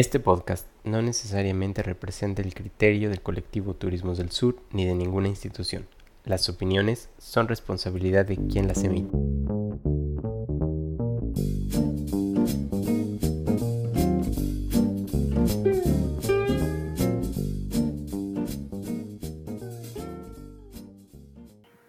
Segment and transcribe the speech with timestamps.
[0.00, 5.28] Este podcast no necesariamente representa el criterio del colectivo Turismos del Sur ni de ninguna
[5.28, 5.86] institución.
[6.24, 9.14] Las opiniones son responsabilidad de quien las emite.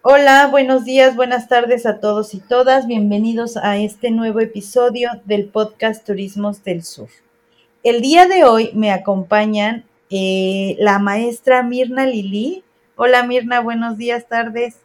[0.02, 2.86] Hola, buenos días, buenas tardes a todos y todas.
[2.86, 7.08] Bienvenidos a este nuevo episodio del podcast Turismos del Sur.
[7.82, 12.62] El día de hoy me acompañan eh, la maestra Mirna Lili.
[12.94, 14.76] Hola Mirna, buenos días, tardes.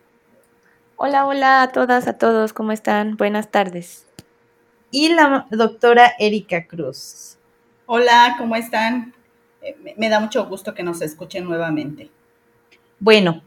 [0.95, 3.16] Hola, hola a todas, a todos, ¿cómo están?
[3.16, 4.08] Buenas tardes.
[4.89, 7.38] Y la doctora Erika Cruz.
[7.86, 9.14] Hola, ¿cómo están?
[9.61, 12.09] Eh, me da mucho gusto que nos escuchen nuevamente.
[13.00, 13.44] Bueno,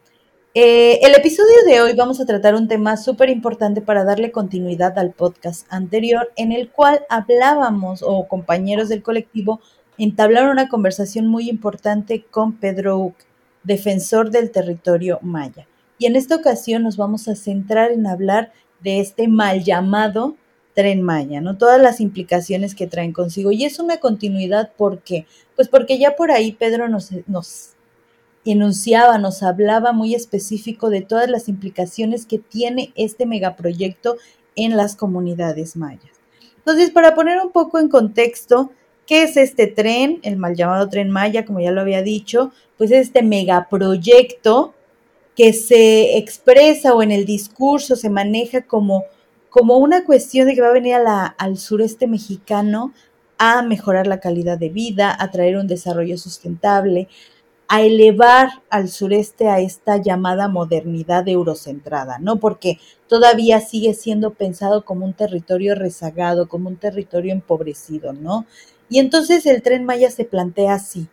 [0.52, 4.98] eh, el episodio de hoy vamos a tratar un tema súper importante para darle continuidad
[4.98, 9.60] al podcast anterior en el cual hablábamos o compañeros del colectivo
[9.96, 13.14] entablaron una conversación muy importante con Pedro Uc,
[13.62, 15.68] defensor del territorio maya.
[15.98, 20.34] Y en esta ocasión nos vamos a centrar en hablar de este mal llamado
[20.74, 21.58] tren maya, ¿no?
[21.58, 23.52] Todas las implicaciones que traen consigo.
[23.52, 25.26] Y es una continuidad, ¿por qué?
[25.54, 27.76] Pues porque ya por ahí Pedro nos, nos
[28.44, 34.16] enunciaba, nos hablaba muy específico de todas las implicaciones que tiene este megaproyecto
[34.56, 36.20] en las comunidades mayas.
[36.58, 38.70] Entonces, para poner un poco en contexto,
[39.06, 40.20] ¿qué es este tren?
[40.22, 44.74] El mal llamado tren Maya, como ya lo había dicho, pues es este megaproyecto
[45.36, 49.04] que se expresa o en el discurso se maneja como,
[49.48, 52.92] como una cuestión de que va a venir al sureste mexicano
[53.38, 57.08] a mejorar la calidad de vida, a traer un desarrollo sustentable,
[57.72, 62.40] a elevar al sureste a esta llamada modernidad eurocentrada, ¿no?
[62.40, 68.44] Porque todavía sigue siendo pensado como un territorio rezagado, como un territorio empobrecido, ¿no?
[68.88, 71.06] Y entonces el tren Maya se plantea así,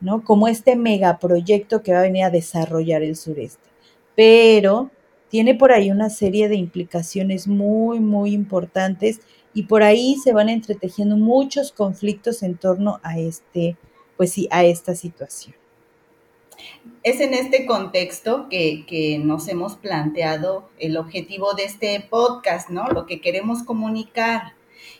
[0.00, 0.24] ¿no?
[0.24, 3.68] Como este megaproyecto que va a venir a desarrollar el sureste.
[4.16, 4.90] Pero
[5.28, 9.20] tiene por ahí una serie de implicaciones muy, muy importantes
[9.52, 13.76] y por ahí se van entretejiendo muchos conflictos en torno a este,
[14.16, 15.57] pues sí, a esta situación.
[17.08, 22.86] Es en este contexto que, nos hemos planteado el objetivo de este podcast, ¿no?
[22.88, 24.52] Lo que queremos comunicar.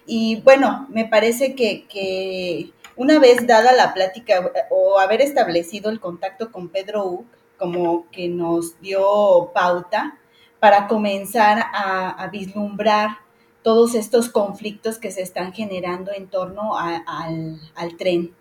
[0.07, 6.51] Y bueno, me parece que, una vez dada la plática o haber establecido el contacto
[6.51, 7.27] con Pedro Uc,
[7.59, 10.19] como que nos dio pauta
[10.61, 13.19] para comenzar a, vislumbrar
[13.63, 18.35] todos estos conflictos que se están generando en torno al, al tren.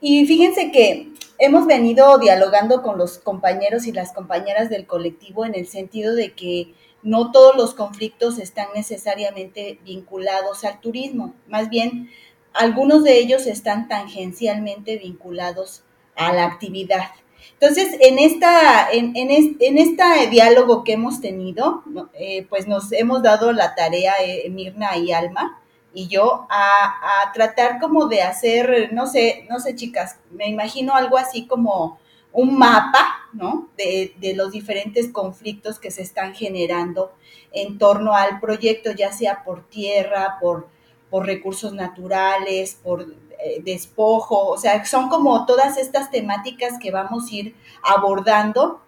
[0.00, 5.54] Y fíjense que hemos venido dialogando con los compañeros y las compañeras del colectivo en
[5.54, 12.10] el sentido de que no todos los conflictos están necesariamente vinculados al turismo, más bien
[12.54, 15.84] algunos de ellos están tangencialmente vinculados
[16.16, 17.10] a la actividad.
[17.52, 21.82] Entonces, en, esta, en, en, este diálogo que hemos tenido,
[22.14, 25.60] eh, pues nos hemos dado la tarea, eh, Mirna y Alma,
[25.98, 31.18] y yo a, tratar como de hacer, no sé, no sé chicas, me imagino algo
[31.18, 31.98] así como
[32.32, 33.68] un mapa, ¿no?
[33.76, 37.10] De, los diferentes conflictos que se están generando
[37.50, 40.68] en torno al proyecto, ya sea por tierra, por,
[41.10, 47.26] por recursos naturales, por eh, despojo, o sea, son como todas estas temáticas que vamos
[47.26, 48.80] a ir abordando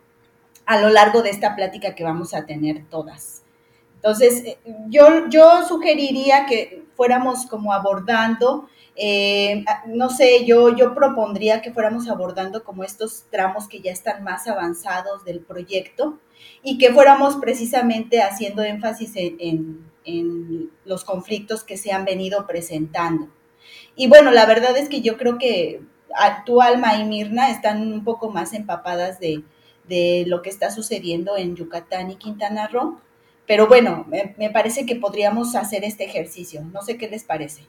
[0.65, 3.43] a lo largo de esta plática que vamos a tener todas.
[4.03, 8.67] Entonces, eh, yo, yo sugeriría que fuéramos como abordando,
[8.97, 14.49] eh, no sé, yo, propondría que fuéramos abordando como estos tramos que ya están más
[14.49, 16.19] avanzados del proyecto
[16.63, 19.91] y que fuéramos precisamente haciendo énfasis en,
[20.85, 23.29] los conflictos que se han venido presentando.
[23.95, 25.83] Y bueno, la verdad es que yo creo que
[26.45, 31.55] tu alma y Mirna están un poco más empapadas de lo que está sucediendo en
[31.55, 32.99] Yucatán y Quintana Roo
[33.51, 36.63] pero bueno, me, parece que podríamos hacer este ejercicio.
[36.73, 37.63] No sé qué les parece.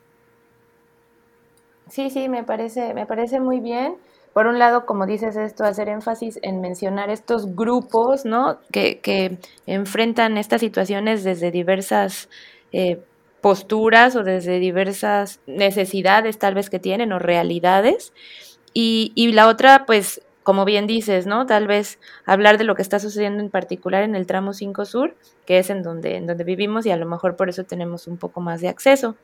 [1.89, 3.95] Sí, sí, me parece, me parece muy bien.
[4.31, 8.59] Por un lado, como dices esto, hacer énfasis en mencionar estos grupos, ¿no?
[8.71, 12.29] Que, que enfrentan estas situaciones desde diversas
[12.71, 13.01] eh,
[13.41, 18.13] posturas o desde diversas necesidades tal vez que tienen o realidades.
[18.71, 21.45] Y, y la otra, pues, como bien dices, ¿no?
[21.45, 25.15] Tal vez hablar de lo que está sucediendo en particular en el tramo 5 Sur,
[25.45, 28.17] que es en donde, en donde vivimos y a lo mejor por eso tenemos un
[28.17, 29.15] poco más de acceso.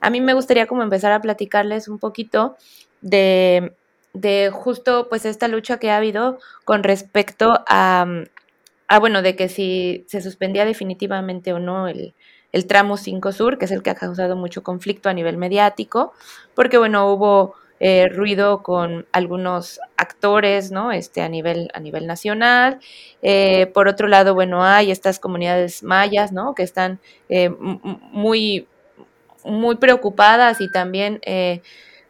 [0.00, 2.56] A mí me gustaría como empezar a platicarles un poquito
[3.00, 3.74] de,
[4.12, 8.06] de justo pues esta lucha que ha habido con respecto a,
[8.88, 12.14] a, bueno, de que si se suspendía definitivamente o no el,
[12.52, 16.12] el tramo 5 Sur, que es el que ha causado mucho conflicto a nivel mediático,
[16.54, 20.92] porque bueno, hubo eh, ruido con algunos actores, ¿no?
[20.92, 22.78] Este, a nivel, a nivel nacional.
[23.22, 26.54] Eh, por otro lado, bueno, hay estas comunidades mayas, ¿no?
[26.54, 27.00] Que están
[27.30, 28.68] eh, muy,
[29.44, 31.20] muy preocupadas y también,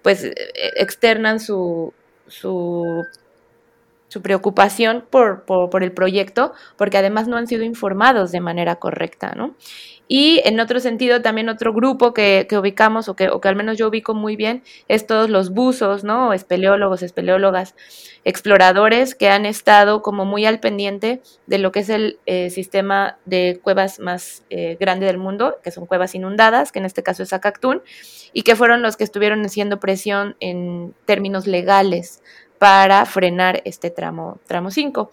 [0.03, 0.29] pues,
[0.77, 1.95] externan su,
[2.27, 3.05] su
[4.11, 9.35] su preocupación por, por, el proyecto, porque además no han sido informados de manera correcta,
[9.37, 9.55] ¿no?
[10.09, 13.55] Y en otro sentido, también otro grupo que, que ubicamos, o que, o que, al
[13.55, 16.33] menos yo ubico muy bien, es todos los buzos, ¿no?
[16.33, 17.77] Espeleólogos, espeleólogas,
[18.25, 23.19] exploradores que han estado como muy al pendiente de lo que es el eh, sistema
[23.27, 27.23] de cuevas más eh, grande del mundo, que son cuevas inundadas, que en este caso
[27.23, 27.81] es Acactún,
[28.33, 32.25] y que fueron los que estuvieron haciendo presión en términos legales
[32.61, 35.11] para frenar este tramo, tramo 5.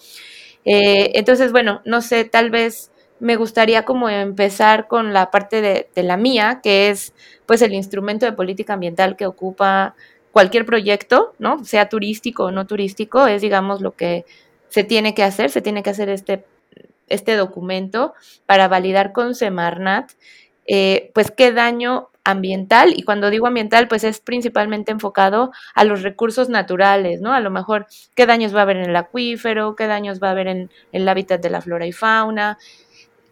[0.66, 2.92] Eh, entonces, bueno, no sé, tal vez
[3.22, 7.14] me gustaría como empezar con la parte de, la mía, que es
[7.46, 9.96] pues el instrumento de política ambiental que ocupa
[10.34, 11.64] cualquier proyecto, ¿no?
[11.64, 14.26] Sea turístico o no turístico, es digamos lo que
[14.68, 16.44] se tiene que hacer, se tiene que hacer este,
[17.08, 18.14] este documento
[18.46, 20.12] para validar con Semarnat,
[20.68, 26.04] eh, pues qué daño ambiental, y cuando digo ambiental, pues es principalmente enfocado a los
[26.04, 27.34] recursos naturales, ¿no?
[27.34, 30.32] A lo mejor qué daños va a haber en el acuífero, qué daños va a
[30.32, 30.58] haber en,
[30.92, 32.58] en el hábitat de la flora y fauna,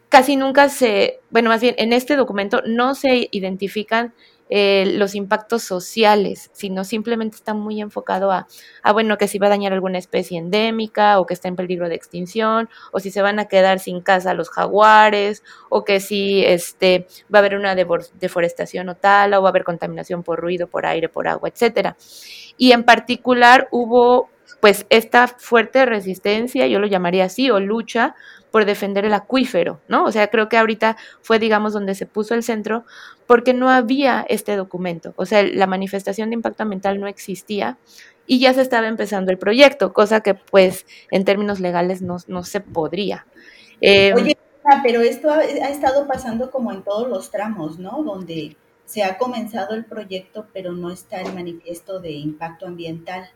[0.08, 4.14] casi nunca se, bueno, más bien en este documento no se identifican
[4.48, 8.46] eh, los impactos sociales, sino simplemente está muy enfocado a,
[8.92, 11.96] bueno, que si va a dañar alguna especie endémica o que está en peligro de
[11.96, 17.08] extinción, o si se van a quedar sin casa los jaguares, o que si este,
[17.32, 20.86] va a haber una deforestación o tal, o va a haber contaminación por ruido, por
[20.86, 21.96] aire, por agua, etcétera.
[22.56, 28.14] Y en particular hubo pues esta fuerte resistencia, yo lo llamaría así, o lucha
[28.50, 30.04] por defender el acuífero, ¿no?
[30.04, 32.84] O sea, creo que ahorita fue, digamos, donde se puso el centro,
[33.26, 37.76] porque no había este documento, o sea, la manifestación de impacto ambiental no existía
[38.26, 42.60] y ya se estaba empezando el proyecto, cosa que pues en términos legales no, se
[42.60, 43.26] podría.
[43.80, 44.36] Eh, Oye,
[44.82, 48.02] pero esto ha, ha estado pasando como en todos los tramos, ¿no?
[48.02, 53.28] Donde se ha comenzado el proyecto, pero no está el manifiesto de impacto ambiental.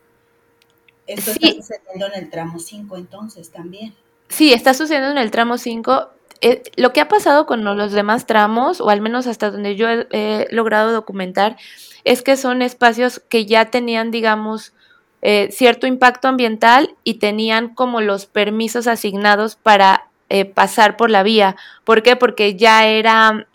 [1.06, 3.94] Esto está sucediendo en el tramo 5 entonces también.
[4.30, 6.08] Sí, está sucediendo en el tramo 5.
[6.40, 9.88] Eh, lo que ha pasado con los demás tramos, o al menos hasta donde yo
[9.90, 11.56] he, logrado documentar,
[12.04, 14.72] es que son espacios que ya tenían, digamos,
[15.20, 21.24] eh, cierto impacto ambiental y tenían como los permisos asignados para eh, pasar por la
[21.24, 21.56] vía.
[21.84, 22.14] ¿Por qué?
[22.14, 23.46] Porque ya era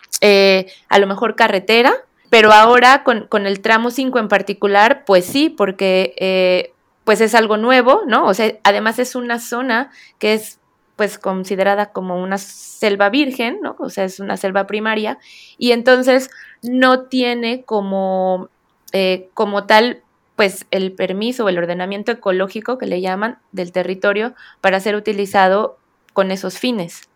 [0.90, 1.94] a lo mejor carretera,
[2.30, 6.74] pero ahora con, con el tramo 5 en particular, pues sí, porque
[7.04, 8.26] pues es algo nuevo, ¿no?
[8.26, 10.60] O sea, además es una zona que es
[10.96, 13.76] pues considerada como una selva virgen, ¿no?
[13.80, 15.18] O sea, es una selva primaria
[15.58, 16.30] y entonces
[16.62, 18.50] no tiene como,
[18.94, 20.04] eh, como tal,
[20.36, 25.78] pues el permiso o el ordenamiento ecológico que le llaman del territorio para ser utilizado
[26.14, 27.10] con esos fines,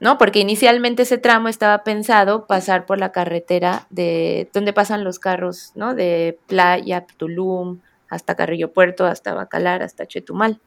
[0.00, 0.18] ¿no?
[0.18, 5.72] Porque inicialmente ese tramo estaba pensado pasar por la carretera de donde pasan los carros,
[5.74, 5.94] ¿no?
[5.94, 10.60] De Playa, Tulum, hasta Carrillo Puerto, hasta Bacalar, hasta Chetumal.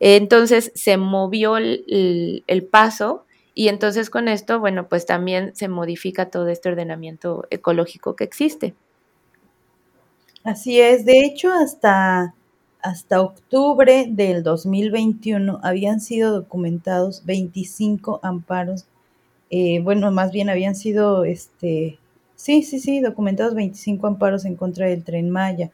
[0.00, 6.48] Entonces se movió el, paso y entonces con esto, bueno, pues también se modifica todo
[6.48, 8.74] este ordenamiento ecológico que existe.
[10.42, 12.34] Así es, de hecho hasta,
[12.80, 18.86] hasta octubre del 2021 habían sido documentados 25 amparos,
[19.50, 21.98] eh, bueno, más bien habían sido, este,
[22.36, 25.70] sí, sí, sí, documentados 25 amparos en contra del tren Maya.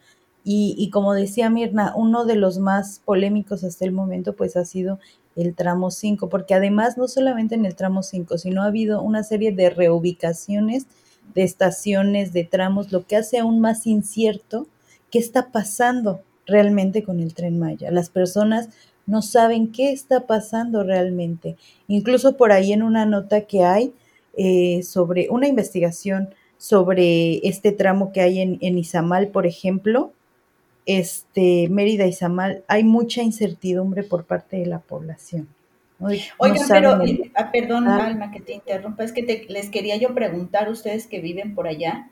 [0.49, 5.01] Y, como decía Mirna, uno de los más polémicos hasta el momento pues ha sido
[5.35, 9.25] el tramo 5, porque además no solamente en el tramo 5, sino ha habido una
[9.25, 10.87] serie de reubicaciones
[11.35, 14.69] de estaciones, de tramos, lo que hace aún más incierto
[15.11, 17.91] qué está pasando realmente con el tren Maya.
[17.91, 18.69] Las personas
[19.05, 21.57] no saben qué está pasando realmente.
[21.89, 23.93] Incluso por ahí en una nota que hay
[24.37, 30.13] eh, sobre una investigación sobre este tramo que hay en Izamal, por ejemplo,
[30.87, 35.49] este, Mérida y Samal, hay mucha incertidumbre por parte de la población.
[35.99, 36.99] Oigan, pero,
[37.35, 38.07] ah, perdón, ah.
[38.07, 42.11] Alma, que te interrumpa, es que les quería yo preguntar, ustedes que viven por allá,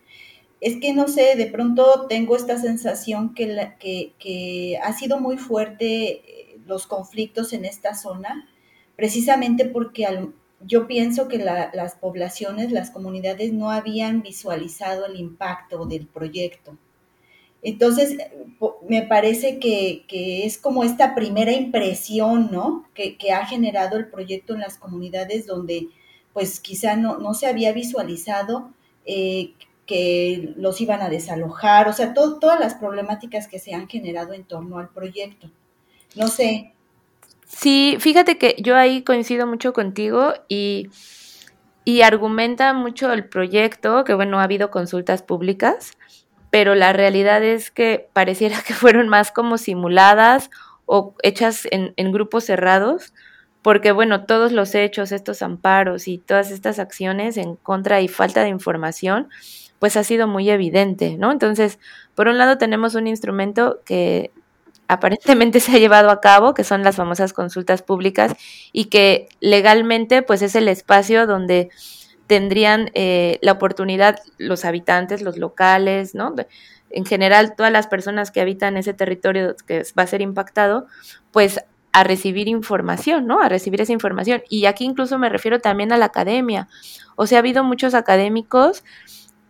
[0.60, 5.20] es que no sé, de pronto tengo esta sensación que, la, que, que ha sido
[5.20, 8.48] muy fuerte eh, los conflictos en esta zona,
[8.96, 10.06] precisamente porque
[10.60, 16.78] yo pienso que las poblaciones, las comunidades no habían visualizado el impacto del proyecto.
[17.64, 18.18] Entonces,
[18.86, 20.04] me parece que,
[20.44, 22.84] es como esta primera impresión, ¿no?
[22.94, 25.88] Que, ha generado el proyecto en las comunidades donde,
[26.34, 28.70] pues quizá no, se había visualizado
[29.06, 29.54] eh,
[29.86, 34.44] que los iban a desalojar, o sea, todas las problemáticas que se han generado en
[34.44, 35.50] torno al proyecto.
[36.14, 36.72] No sé.
[37.46, 40.88] Sí, fíjate que yo ahí coincido mucho contigo y,
[41.84, 45.92] y argumenta mucho el proyecto, que bueno, ha habido consultas públicas,
[46.54, 50.50] pero la realidad es que pareciera que fueron más como simuladas
[50.86, 53.12] o hechas en, en grupos cerrados,
[53.60, 58.44] porque bueno, todos los hechos, estos amparos y todas estas acciones en contra y falta
[58.44, 59.30] de información,
[59.80, 61.32] pues ha sido muy evidente, ¿no?
[61.32, 61.80] Entonces,
[62.14, 64.30] por un lado tenemos un instrumento que
[64.86, 68.32] aparentemente se ha llevado a cabo, que son las famosas consultas públicas,
[68.70, 71.70] y que legalmente pues es el espacio donde
[72.26, 76.34] tendrían eh, la oportunidad los habitantes, los locales, ¿no?
[76.90, 80.86] En general, todas las personas que habitan ese territorio que va a ser impactado,
[81.32, 81.60] pues
[81.92, 83.40] a recibir información, ¿no?
[83.40, 84.42] A recibir esa información.
[84.48, 86.68] Y aquí incluso me refiero también a la academia.
[87.14, 88.82] O sea, ha habido muchos académicos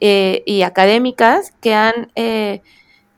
[0.01, 2.61] eh, y académicas que han, eh,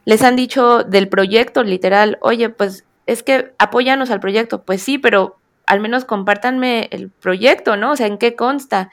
[0.05, 4.63] les han dicho del proyecto literal, oye, pues es que apóyanos al proyecto.
[4.63, 7.93] Pues sí, pero al menos compártanme el proyecto, ¿no?
[7.93, 8.91] O sea, en qué consta.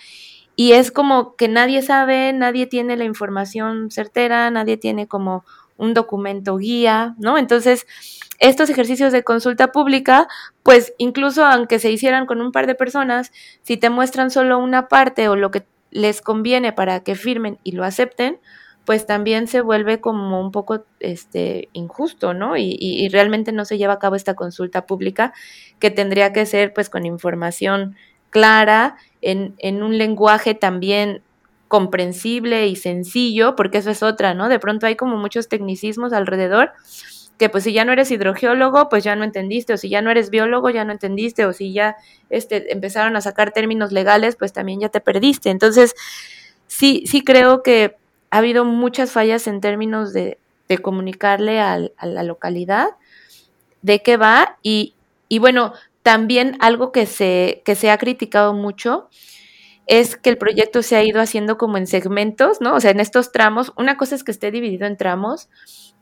[0.55, 5.43] Y es como que nadie sabe, nadie tiene la información certera, nadie tiene como
[5.77, 7.38] un documento guía, ¿no?
[7.38, 7.88] Entonces,
[8.39, 10.27] estos ejercicios de consulta pública,
[10.62, 13.31] pues incluso aunque se hicieran con un par de personas,
[13.63, 17.74] si te muestran solo una parte o lo que les conviene para que firmen y
[17.74, 18.39] lo acepten,
[18.86, 22.57] pues también se vuelve como un poco este, injusto, ¿no?
[22.57, 25.33] Y, y, realmente no se lleva a cabo esta consulta pública
[25.79, 27.95] que tendría que ser pues con información
[28.34, 31.22] clara, en, un lenguaje también
[31.70, 34.50] comprensible y sencillo, porque eso es otra, ¿no?
[34.50, 36.74] De pronto hay como muchos tecnicismos alrededor
[37.38, 40.12] que pues si ya no eres hidrogeólogo, pues ya no entendiste, o si ya no
[40.12, 41.96] eres biólogo, ya no entendiste, o si ya
[42.30, 45.50] este, empezaron a sacar términos legales, pues también ya te perdiste.
[45.50, 45.96] Entonces,
[46.68, 47.96] sí, sí creo que
[48.30, 50.38] ha habido muchas fallas en términos de,
[50.70, 52.90] de comunicarle a la localidad
[53.82, 54.94] de qué va y,
[55.28, 59.10] y bueno, también algo que se, que se ha criticado mucho
[59.88, 62.75] es que el proyecto se ha ido haciendo como en segmentos, ¿no?
[62.75, 65.50] O sea, en estos tramos, una cosa es que esté dividido en tramos,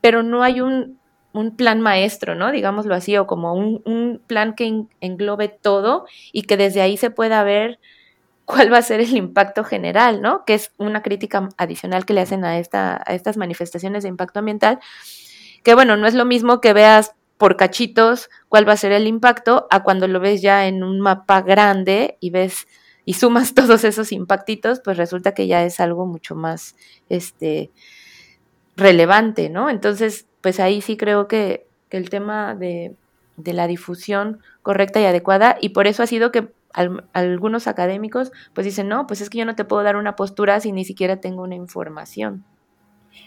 [0.00, 0.98] pero no hay un,
[1.32, 2.52] un plan maestro, ¿no?
[2.52, 7.10] Digámoslo así, o como un, un, plan que englobe todo y que desde ahí se
[7.10, 7.80] pueda ver
[8.44, 10.44] cuál va a ser el impacto general, ¿no?
[10.44, 14.40] Que es una crítica adicional que le hacen a, esta, a estas manifestaciones de impacto
[14.40, 14.78] ambiental,
[15.64, 19.08] que bueno, no es lo mismo que veas por cachitos cuál va a ser el
[19.08, 22.68] impacto a cuando lo ves ya en un mapa grande y ves
[23.04, 26.76] y sumas todos esos impactitos, pues resulta que ya es algo mucho más
[27.08, 27.72] este
[28.76, 29.70] relevante, ¿no?
[29.70, 32.94] Entonces, pues ahí sí creo que, que el tema de,
[33.44, 38.66] la difusión correcta y adecuada, y por eso ha sido que al, algunos académicos pues
[38.66, 41.16] dicen, no, pues es que yo no te puedo dar una postura si ni siquiera
[41.16, 42.44] tengo una información.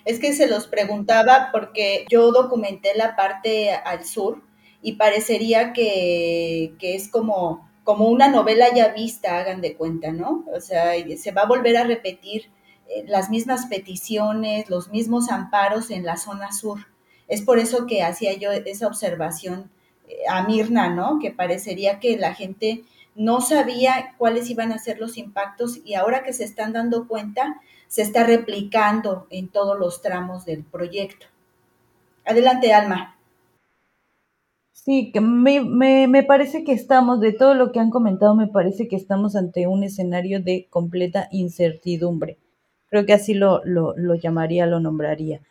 [0.05, 4.41] Es que se los preguntaba porque yo documenté la parte al sur
[4.81, 10.45] y parecería que, que es como, como una novela ya vista, hagan de cuenta, ¿no?
[10.53, 12.51] O sea, se va a volver a repetir
[12.87, 16.79] eh, las mismas peticiones, los mismos amparos en la zona sur.
[17.27, 19.71] Es por eso que hacía yo esa observación
[20.07, 21.19] eh, a Mirna, ¿no?
[21.19, 22.83] Que parecería que la gente
[23.15, 27.59] no sabía cuáles iban a ser los impactos y ahora que se están dando cuenta,
[27.87, 31.27] se está replicando en todos los tramos del proyecto.
[32.25, 33.17] Adelante, Alma.
[34.71, 38.47] Sí, que me, me, me, parece que estamos, de todo lo que han comentado, me
[38.47, 42.37] parece que estamos ante un escenario de completa incertidumbre.
[42.87, 45.41] Creo que así lo, lo, lo llamaría, lo nombraría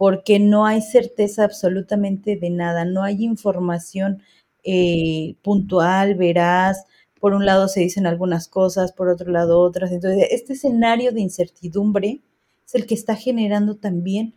[0.00, 4.22] porque no hay certeza absolutamente de nada, no hay información
[4.64, 6.86] eh, puntual, veraz.
[7.20, 9.92] Por un lado se dicen algunas cosas, por otro lado otras.
[9.92, 12.20] Entonces, este escenario de incertidumbre
[12.66, 14.34] es el que está generando también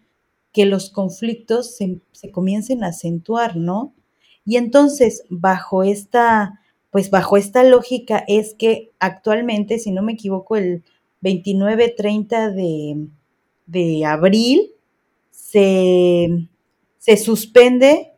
[0.52, 3.94] que los conflictos se, se comiencen a acentuar, ¿no?
[4.46, 6.60] Y entonces, bajo esta,
[6.92, 10.84] pues bajo esta lógica es que actualmente, si no me equivoco, el
[11.24, 13.08] 29-30
[13.66, 14.72] de, abril
[15.32, 16.48] se,
[17.18, 18.12] suspende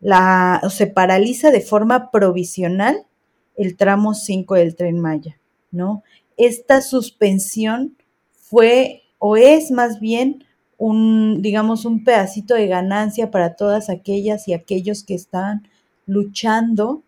[0.00, 3.06] la, se paraliza de forma provisional
[3.56, 5.38] el tramo 5 del tren Maya,
[5.70, 6.02] ¿no?
[6.36, 7.96] Esta suspensión
[8.32, 10.44] fue o es más bien
[10.78, 15.68] un, digamos, un pedacito de ganancia para todas aquellas y aquellos que están
[16.06, 17.04] luchando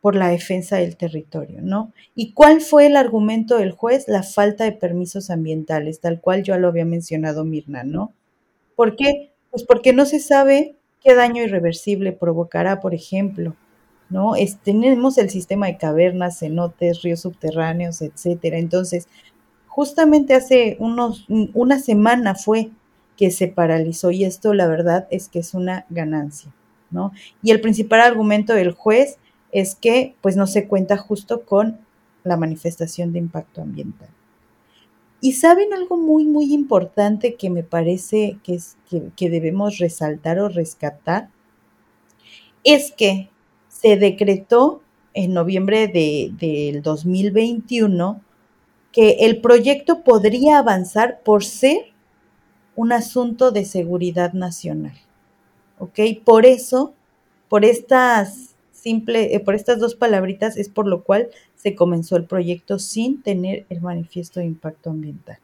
[0.00, 1.92] por la defensa del territorio, ¿no?
[2.14, 4.06] ¿Y cuál fue el argumento del juez?
[4.06, 8.12] La falta de permisos ambientales, tal cual yo lo había mencionado Mirna, ¿no?
[8.76, 9.32] ¿Por qué?
[9.50, 13.56] Pues porque no se sabe qué daño irreversible provocará, por ejemplo,
[14.10, 14.32] ¿no?
[14.62, 18.58] tenemos el sistema de cavernas, cenotes, ríos subterráneos, etcétera.
[18.58, 19.08] Entonces,
[19.66, 22.70] justamente hace unos, una semana fue
[23.16, 26.52] que se paralizó y esto la verdad es que es una ganancia,
[26.90, 27.12] ¿no?
[27.42, 29.18] Y el principal argumento del juez
[29.52, 31.78] es que pues no se cuenta justo con
[32.24, 34.08] la manifestación de impacto ambiental.
[35.20, 38.76] Y saben algo muy, muy importante que me parece que, es,
[39.16, 41.28] que, debemos resaltar o rescatar,
[42.62, 43.28] es que
[43.80, 44.82] se decretó
[45.14, 48.20] en noviembre de, del 2021
[48.92, 51.92] que el proyecto podría avanzar por ser
[52.74, 54.96] un asunto de seguridad nacional.
[55.78, 56.00] ¿Ok?
[56.24, 56.94] Por eso,
[57.48, 58.48] por estas
[58.84, 63.66] eh, por estas dos palabritas es por lo cual se comenzó el proyecto sin tener
[63.68, 65.38] el manifiesto de impacto ambiental.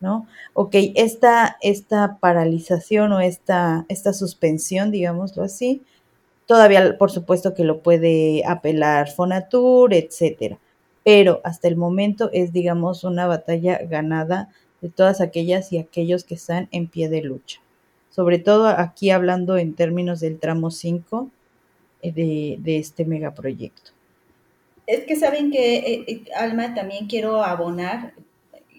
[0.00, 0.26] ¿No?
[0.54, 5.82] Ok, esta, esta paralización o esta, esta suspensión, digámoslo así,
[6.46, 10.58] todavía por supuesto que lo puede apelar Fonatur, etcétera.
[11.04, 16.34] Pero hasta el momento es, digamos, una batalla ganada de todas aquellas y aquellos que
[16.34, 17.60] están en pie de lucha.
[18.10, 21.30] Sobre todo aquí hablando en términos del tramo 5
[22.02, 23.92] eh, de, de este megaproyecto.
[24.86, 28.14] Es que saben que, eh, eh, Alma, también quiero abonar,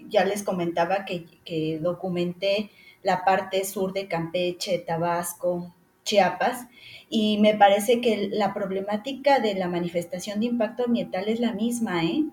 [0.10, 2.70] ya les comentaba que, que documenté
[3.04, 6.68] la parte sur de Campeche, Tabasco, Chiapas,
[7.10, 12.04] y me parece que la problemática de la manifestación de impacto ambiental es la misma,
[12.06, 12.24] ¿eh?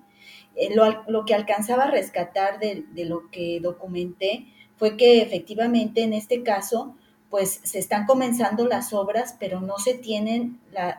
[0.56, 4.46] eh lo, lo, que alcanzaba a rescatar de, lo que documenté
[4.76, 6.94] fue que efectivamente en este caso
[7.28, 10.96] pues se están comenzando las obras, pero no se tienen la,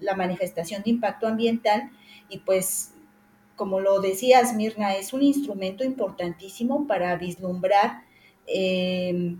[0.00, 1.90] la, manifestación de impacto ambiental
[2.30, 2.94] y pues,
[3.56, 8.04] como lo decías, Mirna, es un instrumento importantísimo para vislumbrar
[8.46, 9.36] eh,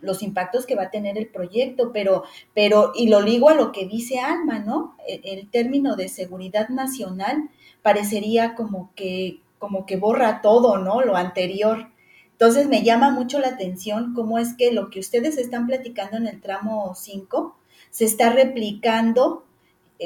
[0.00, 3.72] los impactos que va a tener el proyecto, pero, pero, y lo ligo a lo
[3.72, 4.96] que dice Alma, ¿no?
[5.06, 7.50] El, el término de seguridad nacional
[7.82, 11.02] parecería como que, como que borra todo, ¿no?
[11.02, 11.88] Lo anterior.
[12.32, 16.26] Entonces me llama mucho la atención cómo es que lo que ustedes están platicando en
[16.26, 17.56] el tramo 5
[17.90, 19.44] se está replicando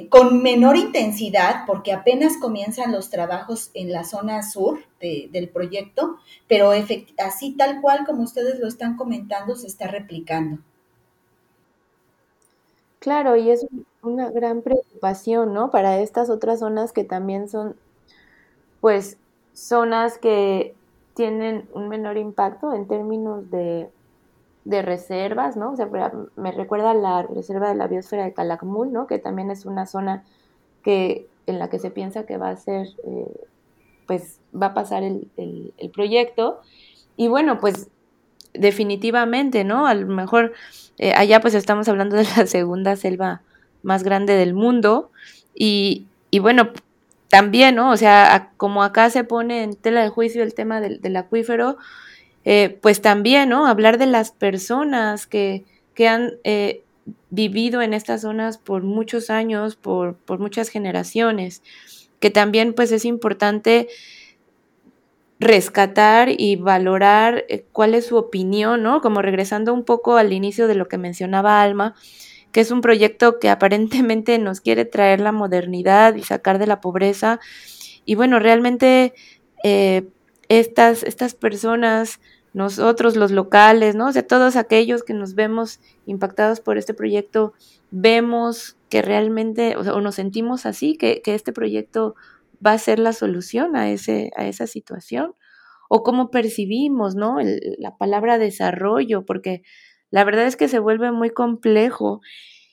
[0.09, 6.17] con menor intensidad, porque apenas comienzan los trabajos en la zona sur del proyecto,
[6.49, 6.73] pero
[7.19, 10.59] así tal cual como ustedes lo están comentando, se está replicando.
[12.99, 13.67] Claro, y es
[14.03, 15.71] una gran preocupación, ¿no?
[15.71, 17.77] Para estas otras zonas que también son,
[18.81, 19.19] pues,
[19.53, 20.75] zonas que
[21.15, 23.91] tienen un menor impacto en términos de,
[24.65, 25.73] reservas, ¿no?
[25.73, 25.89] O sea,
[26.37, 29.07] me recuerda la reserva de la biosfera de Calakmul, ¿no?
[29.07, 30.25] Que también es una zona
[30.83, 33.47] que, en la que se piensa que va a ser, eh,
[34.07, 35.31] pues va a pasar el,
[35.93, 36.61] proyecto.
[37.17, 37.89] Y bueno, pues
[38.55, 39.87] definitivamente, ¿no?
[39.87, 40.53] A lo mejor
[40.99, 43.43] eh, allá pues estamos hablando de la segunda selva
[43.83, 45.11] más grande del mundo
[45.55, 46.71] y, y bueno,
[47.35, 47.91] también, ¿no?
[47.91, 51.79] O sea, como acá se pone en tela de juicio el tema del, acuífero,
[52.45, 53.67] eh, pues también, ¿no?
[53.67, 56.83] Hablar de las personas que, que han eh,
[57.31, 61.63] vivido en estas zonas por muchos años, por, por muchas generaciones,
[62.21, 63.89] que también pues es importante
[65.41, 69.01] rescatar y valorar eh, cuál es su opinión, ¿no?
[69.01, 71.95] Como regresando un poco al inicio de lo que mencionaba Alma,
[72.53, 76.83] que es un proyecto que aparentemente nos quiere traer la modernidad y sacar de la
[76.83, 77.41] pobreza.
[78.05, 79.15] Y bueno, realmente
[80.49, 82.21] estas, estas personas,
[82.55, 84.07] nosotros los locales, ¿no?
[84.07, 87.53] O sea, todos aquellos que nos vemos impactados por este proyecto,
[87.91, 92.15] vemos que realmente, o, o nos sentimos así, que, que, este proyecto
[92.65, 95.35] va a ser la solución a, ese, a esa situación.
[95.89, 97.39] O cómo percibimos, ¿no?
[97.79, 99.63] la palabra desarrollo, porque
[100.11, 102.21] la verdad es que se vuelve muy complejo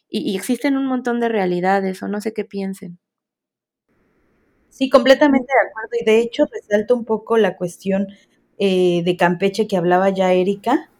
[0.08, 3.00] y, existen un montón de realidades, o no sé qué piensen.
[4.70, 5.90] Sí, completamente de acuerdo.
[6.00, 8.08] Y de hecho resalto un poco la cuestión
[8.64, 10.92] eh, de Campeche que hablaba ya Erika,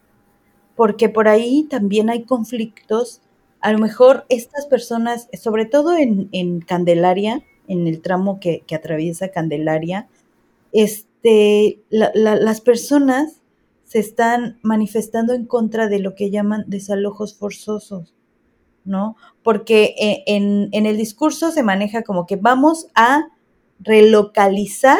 [0.74, 3.20] porque por ahí también hay conflictos.
[3.60, 10.08] A lo mejor estas personas, sobre todo en, Candelaria, en el tramo que, atraviesa Candelaria,
[10.72, 13.40] este, las personas
[13.84, 18.12] se están manifestando en contra de lo que llaman desalojos forzosos,
[18.84, 19.14] ¿no?
[19.44, 23.28] Porque eh, en, el discurso se maneja como que vamos a
[23.78, 24.98] relocalizar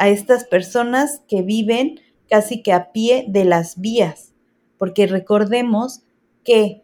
[0.00, 4.32] a estas personas que viven casi que a pie de las vías,
[4.78, 6.00] porque recordemos
[6.42, 6.82] que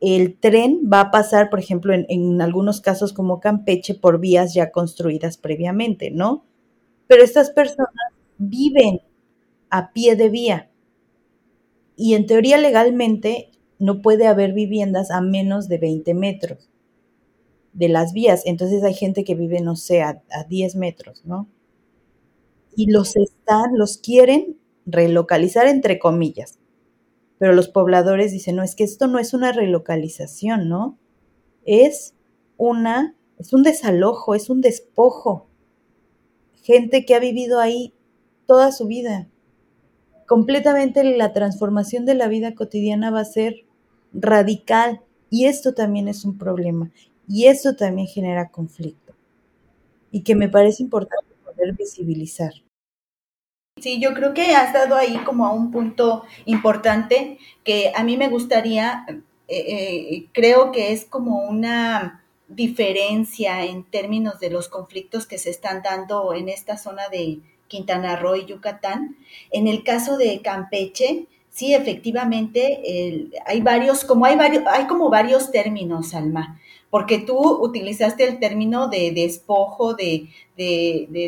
[0.00, 4.70] el tren va a pasar, por ejemplo, en, algunos casos como Campeche, por vías ya
[4.70, 6.44] construidas previamente, ¿no?
[7.08, 7.90] Pero estas personas
[8.38, 9.00] viven
[9.68, 10.70] a pie de vía.
[11.96, 16.70] Y en teoría legalmente no puede haber viviendas a menos de 20 metros
[17.72, 18.42] de las vías.
[18.44, 21.48] Entonces hay gente que vive, no sé, a, 10 metros, ¿no?
[22.76, 26.58] Y los están, los quieren relocalizar entre comillas.
[27.38, 30.98] Pero los pobladores dicen, no, es que esto no es una relocalización, ¿no?
[31.64, 32.14] Es
[32.56, 35.46] una, es un desalojo, es un despojo.
[36.62, 37.92] Gente que ha vivido ahí
[38.46, 39.28] toda su vida.
[40.26, 43.64] Completamente la transformación de la vida cotidiana va a ser
[44.12, 46.90] radical y esto también es un problema
[47.26, 49.14] y esto también genera conflicto
[50.10, 51.31] y que me parece importante
[51.70, 52.52] visibilizar.
[53.80, 58.16] Sí, yo creo que has dado ahí como a un punto importante que a mí
[58.16, 65.26] me gustaría, eh, eh, creo que es como una diferencia en términos de los conflictos
[65.26, 69.16] que se están dando en esta zona de Quintana Roo y Yucatán.
[69.50, 75.50] En el caso de Campeche, sí, efectivamente, hay varios, como hay varios, hay como varios
[75.50, 76.60] términos, Alma
[76.92, 80.28] porque tú utilizaste el término de despojo, de,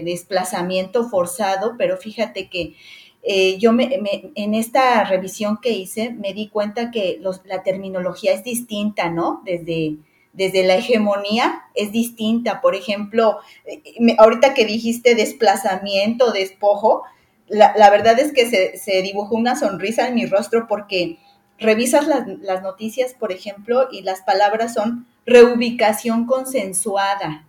[0.04, 2.74] desplazamiento forzado, pero fíjate que
[3.22, 3.88] eh, yo me,
[4.34, 9.40] en esta revisión que hice me di cuenta que la terminología es distinta, ¿no?
[9.46, 9.96] Desde,
[10.34, 12.60] desde la hegemonía es distinta.
[12.60, 13.80] Por ejemplo, eh,
[14.18, 17.04] ahorita que dijiste desplazamiento, despojo,
[17.48, 21.16] la, verdad es que se, se, dibujó una sonrisa en mi rostro porque
[21.58, 27.46] revisas las, las noticias, por ejemplo, y las palabras son reubicación consensuada.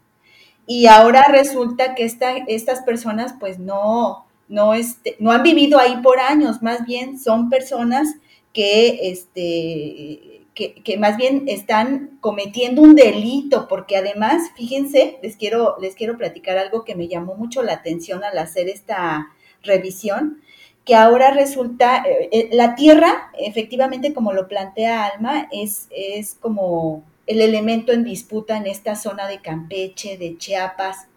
[0.68, 2.06] Y ahora resulta que
[2.48, 7.50] estas personas pues no, no, este, no han vivido ahí por años, más bien son
[7.50, 8.16] personas
[8.54, 15.96] que, este, que, más bien están cometiendo un delito, porque además, fíjense, les quiero, les
[15.96, 19.28] quiero platicar algo que me llamó mucho la atención al hacer esta
[19.62, 20.42] revisión,
[20.86, 25.90] que ahora resulta, eh, eh, la tierra, efectivamente, como lo plantea Alma, es
[26.40, 31.08] como el elemento en disputa en esta zona de Campeche, de Chiapas,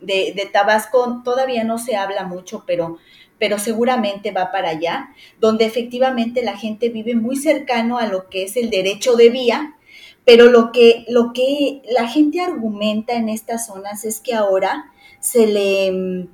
[0.00, 2.98] de, Tabasco, todavía no se habla mucho, pero,
[3.38, 5.10] pero seguramente va para allá,
[5.40, 9.76] donde efectivamente la gente vive muy cercano a lo que es el derecho de vía,
[10.24, 15.46] pero lo que, lo que la gente argumenta en estas zonas es que ahora se
[15.46, 16.28] le,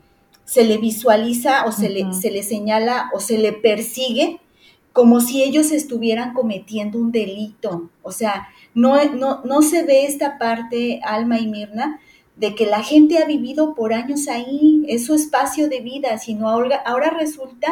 [0.44, 4.40] se le visualiza o se, le, se le señala o se le persigue
[4.92, 7.90] como si ellos estuvieran cometiendo un delito.
[8.02, 12.00] O sea, no, no, no se ve esta parte, Alma y Mirna,
[12.36, 16.48] de que la gente ha vivido por años ahí, es su espacio de vida, sino
[16.48, 17.68] ahora, ahora resulta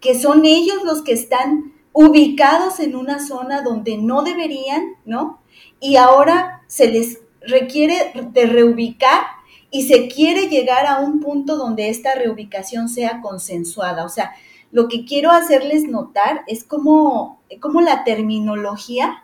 [0.00, 5.40] que son ellos los que están ubicados en una zona donde no deberían, ¿no?
[5.80, 9.22] Y ahora se les requiere de reubicar
[9.70, 14.04] y se quiere llegar a un punto donde esta reubicación sea consensuada.
[14.04, 14.32] O sea,
[14.70, 19.23] lo que quiero hacerles notar es cómo, cómo la terminología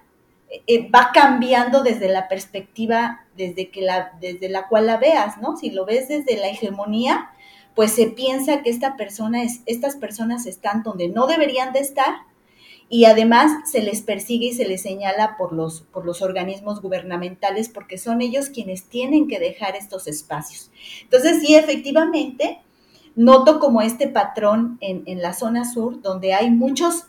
[0.67, 5.57] eh, va cambiando desde la perspectiva desde, que la, desde la cual la veas, ¿no?
[5.57, 7.31] Si lo ves desde la hegemonía,
[7.75, 12.15] pues se piensa que esta persona es, estas personas están donde no deberían de estar
[12.89, 17.69] y además se les persigue y se les señala por los, por los organismos gubernamentales
[17.69, 20.73] porque son ellos quienes tienen que dejar estos espacios.
[21.03, 22.61] Entonces, sí, efectivamente,
[23.15, 27.05] noto como este patrón en, la zona sur, donde hay muchos,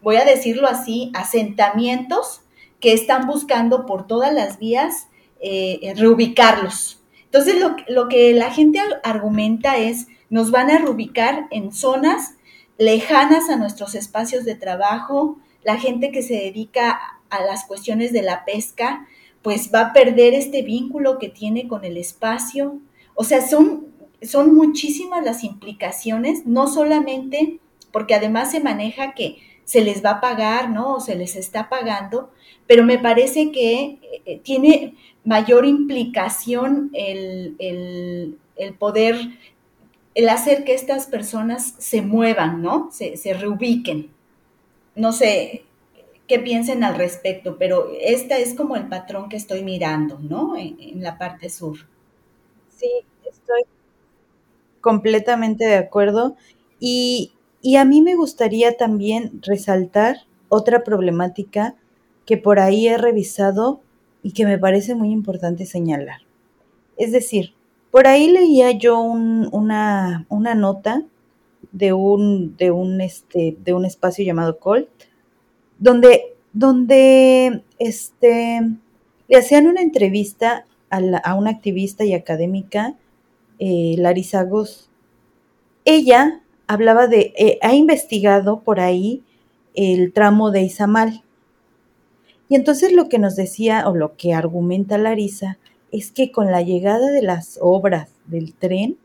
[0.00, 2.40] voy a decirlo así, asentamientos
[2.80, 5.08] que están buscando por todas las vías
[5.40, 7.02] eh, reubicarlos.
[7.24, 7.56] Entonces,
[7.88, 12.34] lo, que la gente argumenta es, nos van a reubicar en zonas
[12.78, 18.22] lejanas a nuestros espacios de trabajo, la gente que se dedica a las cuestiones de
[18.22, 19.06] la pesca,
[19.42, 22.78] pues va a perder este vínculo que tiene con el espacio.
[23.14, 23.90] O sea, son
[24.22, 27.60] son muchísimas las implicaciones, no solamente
[27.92, 30.94] porque además se maneja que se les va a pagar, ¿no?
[30.94, 32.30] O se les está pagando,
[32.70, 38.38] pero me parece que eh, tiene mayor implicación el,
[38.78, 39.16] poder,
[40.14, 42.88] el hacer que estas personas se muevan, ¿no?
[42.92, 44.12] Se, reubiquen.
[44.94, 45.64] No sé
[46.28, 50.56] qué piensen al respecto, pero este es como el patrón que estoy mirando, ¿no?
[50.56, 51.76] en la parte sur.
[52.68, 52.88] Sí,
[53.28, 53.62] estoy
[54.80, 56.36] completamente de acuerdo.
[56.78, 57.32] Y,
[57.76, 61.74] a mí me gustaría también resaltar otra problemática
[62.30, 63.80] que por ahí he revisado
[64.22, 66.20] y que me parece muy importante señalar.
[66.96, 67.54] Es decir,
[67.90, 71.02] por ahí leía yo una, una, nota
[71.72, 74.88] de un, de un, este, de un espacio llamado Colt,
[75.80, 78.60] donde, donde este,
[79.26, 82.94] le hacían una entrevista a, a una activista y académica
[83.58, 84.88] eh, Larisa Goss.
[85.84, 89.24] Ella hablaba de, eh, ha investigado por ahí
[89.74, 91.24] el tramo de Izamal.
[92.50, 95.56] Y entonces lo que nos decía o lo que argumenta Larisa
[95.92, 98.98] es que con la llegada de las obras del tren,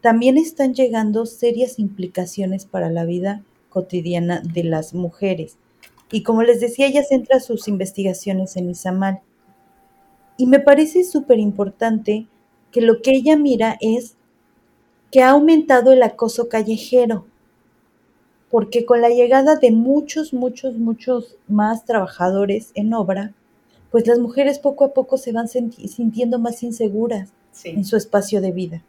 [0.00, 5.58] también están llegando serias implicaciones para la vida cotidiana de las mujeres.
[6.10, 9.20] Y como les decía, ella centra sus investigaciones en Izamal.
[10.36, 12.26] Y me parece súper importante
[12.72, 14.16] que lo que ella mira es
[15.12, 17.26] que ha aumentado el acoso callejero,
[18.50, 23.32] porque con la llegada de muchos, muchos, muchos más trabajadores en obra,
[23.90, 27.32] pues las mujeres poco a poco se van sintiendo más inseguras
[27.64, 28.82] en su espacio de vida.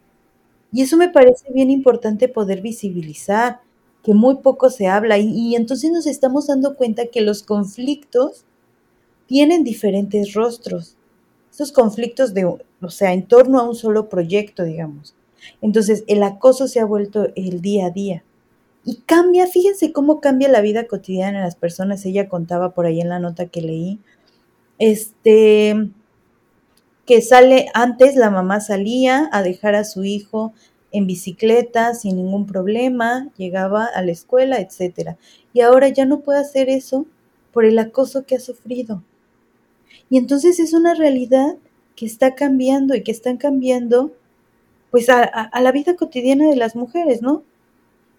[0.72, 3.60] Y eso me parece bien importante poder visibilizar,
[4.02, 8.44] que muy poco se habla, y, y entonces nos estamos dando cuenta que los conflictos
[9.26, 10.96] tienen diferentes rostros.
[11.52, 15.14] Esos conflictos de, o sea, en torno a un solo proyecto, digamos.
[15.60, 18.24] Entonces, el acoso se ha vuelto el día a día.
[18.84, 22.04] Y cambia, fíjense cómo cambia la vida cotidiana de las personas.
[22.04, 24.00] Ella contaba por ahí en la nota que leí,
[24.78, 25.90] este,
[27.06, 30.52] que sale, antes la mamá salía a dejar a su hijo
[30.92, 35.16] en bicicleta sin ningún problema, llegaba a la escuela, etcétera.
[35.52, 37.06] Y ahora ya no puede hacer eso
[37.52, 39.02] por el acoso que ha sufrido.
[40.10, 41.56] Y entonces es una realidad
[41.96, 44.12] que está cambiando y que están cambiando
[44.90, 47.44] pues a, la vida cotidiana de las mujeres, ¿no?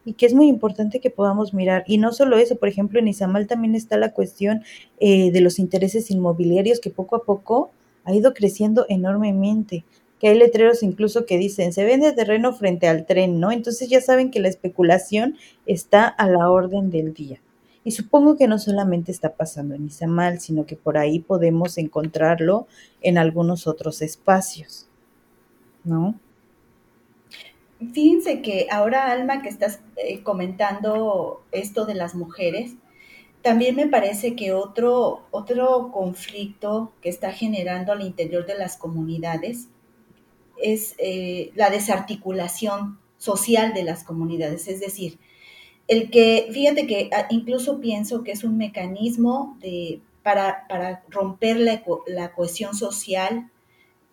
[0.06, 1.84] Y que es muy importante que podamos mirar.
[1.88, 4.64] Y no solo eso, por ejemplo, en Izamal también está la cuestión
[5.00, 7.72] eh, de los intereses inmobiliarios que poco a poco
[8.04, 9.86] ha ido creciendo enormemente.
[10.20, 13.52] Que hay letreros incluso que dicen, se vende terreno frente al tren, ¿no?
[13.52, 15.36] Entonces ya saben que la especulación
[15.66, 17.40] está a la orden del día.
[17.86, 22.68] Y supongo que no solamente está pasando en Izamal, sino que por ahí podemos encontrarlo
[23.02, 24.88] en algunos otros espacios,
[25.84, 26.16] ¿no?
[27.92, 32.76] Fíjense que ahora, Alma, que estás eh, comentando esto de las mujeres,
[33.42, 39.68] también me parece que otro, otro conflicto que está generando al interior de las comunidades
[40.62, 45.20] es eh, la desarticulación social de las comunidades, es decir,
[45.88, 51.60] el que, fíjate que ah, incluso pienso que es un mecanismo de, para, para romper
[51.60, 53.52] la, la, cohesión social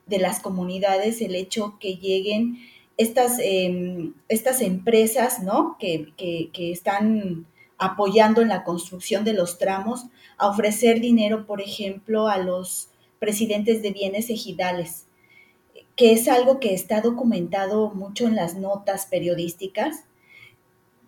[0.06, 2.58] de las comunidades, el hecho que lleguen
[3.00, 5.76] estas, em, estas empresas, ¿no?
[5.78, 7.46] Que, que, que están
[7.78, 10.04] apoyando en la construcción de los tramos,
[10.36, 15.06] a ofrecer dinero, por ejemplo, a los presidentes de bienes ejidales,
[15.96, 20.04] que es algo que está documentado mucho en las notas periodísticas,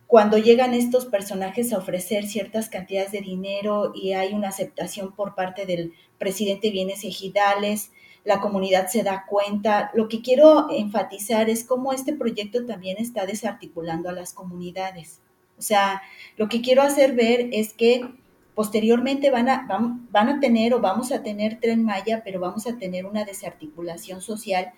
[0.07, 5.35] cuando llegan estos personajes a ofrecer ciertas cantidades de dinero y hay una aceptación por
[5.35, 7.91] parte del presidente de bienes ejidales,
[8.25, 9.91] la comunidad se da cuenta.
[9.95, 15.21] Lo que quiero enfatizar es cómo este proyecto también está desarticulando a las comunidades.
[15.59, 16.03] O sea,
[16.37, 18.09] lo que quiero hacer ver es que
[18.55, 19.67] posteriormente van a,
[20.11, 24.21] van, a tener o vamos a tener tren Maya, pero vamos a tener una desarticulación
[24.21, 24.73] social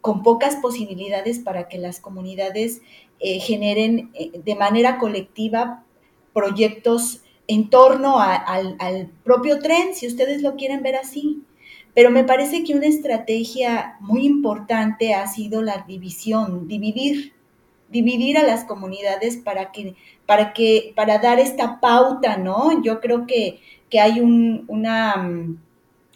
[0.00, 2.82] con pocas posibilidades para que las comunidades
[3.20, 5.84] eh, generen eh, de manera colectiva
[6.32, 11.42] proyectos en torno al, propio tren, si ustedes lo quieren ver así.
[11.94, 17.32] Pero me parece que una estrategia muy importante ha sido la división, dividir,
[17.88, 19.94] dividir a las comunidades para que,
[20.26, 22.82] para que, para dar esta pauta, ¿no?
[22.82, 25.16] Yo creo que, que hay un, una,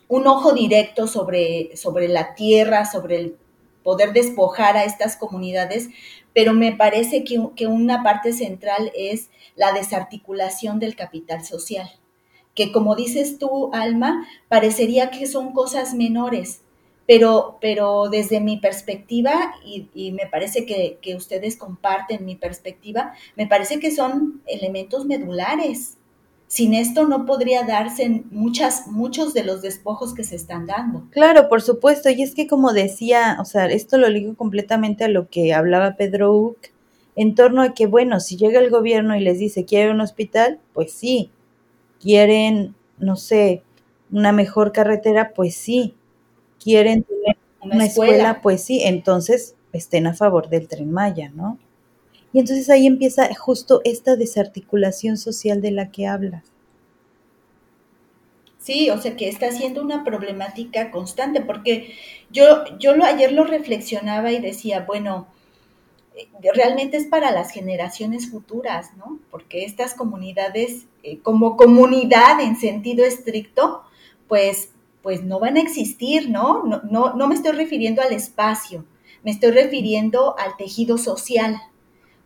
[0.09, 3.37] un ojo directo sobre, sobre la tierra, sobre el
[3.83, 5.89] poder despojar a estas comunidades,
[6.35, 11.91] pero me parece que, que una parte central es la desarticulación del capital social,
[12.55, 16.62] que como dices tú, Alma, parecería que son cosas menores,
[17.07, 23.12] pero, pero desde mi perspectiva, y, y me parece que, que, ustedes comparten mi perspectiva,
[23.37, 25.99] me parece que son elementos medulares
[26.53, 31.05] sin esto no podría darse muchas, muchos de los despojos que se están dando.
[31.09, 35.09] Claro, por supuesto, y es que como decía, o sea, esto lo ligo completamente a
[35.09, 36.59] lo que hablaba Pedro Uc,
[37.17, 40.61] en torno a que, bueno, si llega el gobierno y les dice, ¿quieren un hospital?
[40.75, 41.31] Pues sí.
[42.03, 43.62] ¿Quieren, no sé,
[44.11, 45.33] una mejor carretera?
[45.35, 45.95] Pues sí.
[46.62, 48.41] ¿Quieren tener una, escuela?
[48.43, 48.83] Pues sí.
[48.83, 51.59] Entonces, estén a favor del tren Maya, ¿no?
[52.33, 56.43] Y entonces ahí empieza justo esta desarticulación social de la que hablas.
[58.59, 61.95] Sí, o sea que está siendo una problemática constante, porque
[62.31, 65.27] yo, yo lo, ayer lo reflexionaba y decía, bueno,
[66.55, 69.18] realmente es para las generaciones futuras, ¿no?
[69.31, 73.83] Porque estas comunidades, eh, como comunidad en sentido estricto,
[74.29, 74.70] pues,
[75.03, 76.64] pues no van a existir, ¿no?
[76.64, 77.14] No, ¿no?
[77.14, 78.85] no me estoy refiriendo al espacio,
[79.22, 81.61] me estoy refiriendo al tejido social,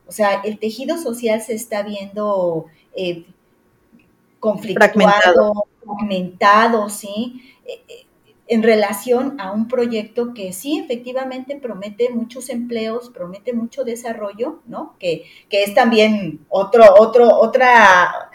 [0.07, 2.67] o sea, el tejido social se está viendo
[4.39, 6.89] conflictuado, eh, fragmentado.
[6.89, 7.55] ¿sí?
[7.65, 8.06] Eh, eh,
[8.49, 14.95] en relación a un proyecto que sí efectivamente promete muchos empleos, promete mucho desarrollo, ¿no?
[15.01, 18.31] Que, que es también otro, otro, otra,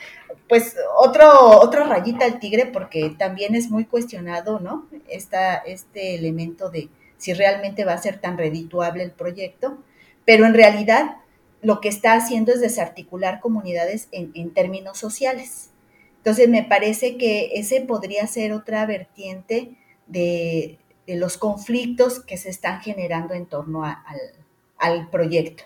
[0.50, 4.88] pues otro, otra rayita al tigre porque también es muy cuestionado, ¿no?
[5.08, 9.78] Esta, este elemento de si realmente va a ser tan redituable el proyecto,
[10.26, 11.18] pero en realidad
[11.62, 15.70] lo que está haciendo es desarticular comunidades en, en términos sociales.
[16.18, 19.78] Entonces me parece que ese podría ser otra vertiente
[20.12, 25.64] de, los conflictos que se están generando en torno al, proyecto.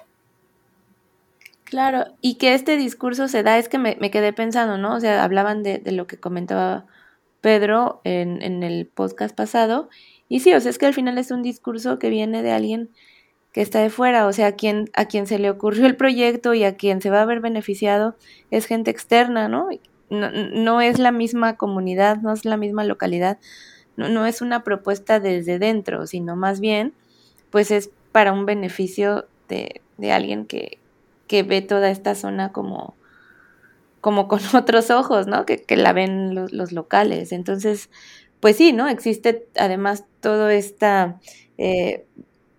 [1.66, 4.96] Claro, y que este discurso se da, es que me, quedé pensando, ¿no?
[4.96, 6.86] O sea, hablaban de, lo que comentaba
[7.42, 9.90] Pedro en, en, el podcast pasado,
[10.28, 12.90] y sí, o sea, es que al final es un discurso que viene de alguien
[13.56, 16.66] que está de fuera, o sea, a quien, a se le ocurrió el proyecto y
[16.66, 18.18] a quien se va a ver beneficiado
[18.52, 19.70] es gente externa, ¿no?
[20.10, 23.38] No, no es la misma comunidad, no es la misma localidad,
[23.98, 26.94] no, no es una propuesta desde dentro, sino más bien,
[27.50, 30.80] pues es para un beneficio de, de alguien que,
[31.28, 32.96] que ve toda esta zona como,
[34.02, 35.46] como con otros ojos, ¿no?
[35.46, 37.32] Que, que la ven los, los, locales.
[37.32, 37.90] Entonces,
[38.40, 38.88] pues sí, ¿no?
[38.88, 41.20] Existe además toda esta,
[41.58, 42.06] eh,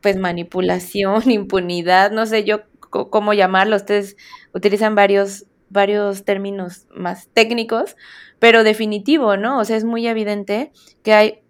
[0.01, 3.77] pues, manipulación, impunidad, no sé yo cómo llamarlo.
[3.77, 4.17] Ustedes
[4.55, 7.97] utilizan varios, varios términos más técnicos,
[8.39, 9.59] pero definitivo, ¿no?
[9.59, 11.41] O sea, es muy evidente que hay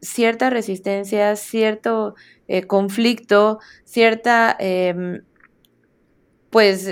[0.00, 2.14] cierta resistencia, cierto
[2.48, 5.22] eh, conflicto, cierta, eh,
[6.50, 6.88] pues,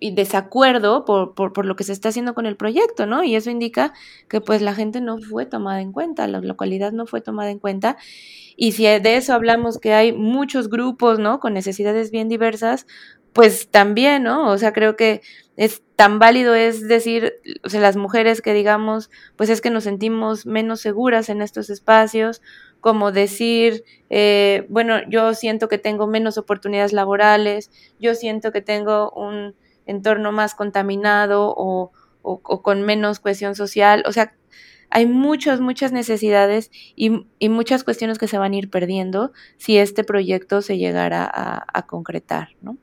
[0.00, 3.24] y desacuerdo por, por, por, lo que se está haciendo con el proyecto, ¿no?
[3.24, 3.94] Y eso indica
[4.28, 7.58] que pues la gente no fue tomada en cuenta, la localidad no fue tomada en
[7.58, 7.96] cuenta.
[8.56, 11.40] Y si de eso hablamos que hay muchos grupos, ¿no?
[11.40, 12.86] Con necesidades bien diversas,
[13.34, 14.50] pues también, ¿no?
[14.50, 15.20] O sea, creo que
[15.56, 19.84] es tan válido es decir, o sea, las mujeres que digamos, pues es que nos
[19.84, 22.40] sentimos menos seguras en estos espacios,
[22.80, 29.10] como decir, eh, bueno, yo siento que tengo menos oportunidades laborales, yo siento que tengo
[29.10, 31.92] un entorno más contaminado o,
[32.22, 34.34] o, o con menos cohesión social, o sea,
[34.90, 37.10] hay muchas, muchas necesidades y,
[37.48, 41.86] muchas cuestiones que se van a ir perdiendo si este proyecto se llegara a, a
[41.86, 42.78] concretar, ¿no?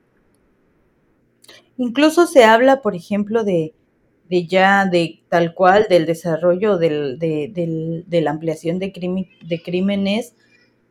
[1.78, 3.74] Incluso se habla, por ejemplo, de,
[4.30, 8.94] de ya, de tal cual, del desarrollo del, de, del, de, la ampliación de,
[9.46, 10.36] de crímenes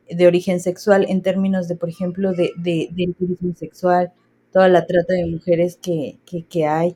[0.09, 4.11] de origen sexual en términos de, por ejemplo, de, de, del turismo sexual,
[4.51, 6.17] toda la trata de mujeres que,
[6.49, 6.95] que, hay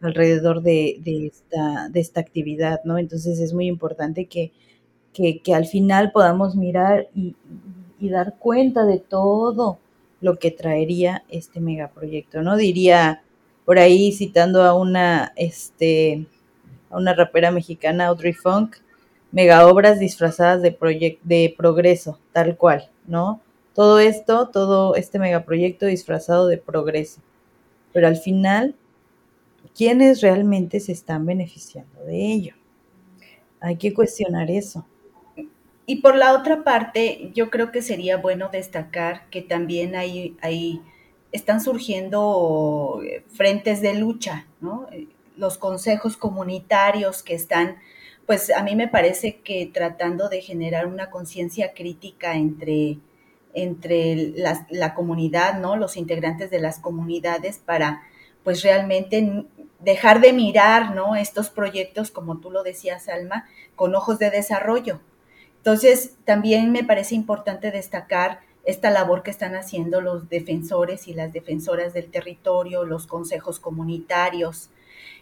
[0.00, 2.98] alrededor de, de, esta, de esta actividad, ¿no?
[2.98, 4.52] Entonces es muy importante que,
[5.12, 7.36] que, que al final podamos mirar y,
[8.00, 9.78] y, dar cuenta de todo
[10.20, 12.56] lo que traería este megaproyecto, ¿no?
[12.56, 13.22] Diría
[13.66, 16.24] por ahí citando a una, este,
[16.88, 18.76] a una rapera mexicana, Audrey Funk,
[19.32, 23.40] mega obras disfrazadas de, de progreso, tal cual, ¿no?
[23.74, 27.20] Todo esto, todo este megaproyecto disfrazado de progreso.
[27.92, 28.76] Pero al final,
[29.76, 32.54] ¿quiénes realmente se están beneficiando de ello?
[33.60, 34.86] Hay que cuestionar eso.
[35.86, 40.80] Y por la otra parte, yo creo que sería bueno destacar que también hay, hay
[41.36, 44.88] están surgiendo eh, frentes de lucha, ¿no?
[44.92, 47.76] Eh, los consejos comunitarios que están,
[48.26, 52.98] pues a mí me parece que tratando de generar una conciencia crítica entre,
[53.54, 55.76] entre la, la, comunidad, ¿no?
[55.76, 58.02] Los integrantes de las comunidades para,
[58.42, 59.46] pues realmente
[59.80, 61.16] dejar de mirar, ¿no?
[61.16, 65.00] Estos proyectos, como tú lo decías, Alma, con ojos de desarrollo.
[65.58, 71.32] Entonces, también me parece importante destacar esta labor que están haciendo los defensores y las
[71.32, 74.70] defensoras del territorio, los consejos comunitarios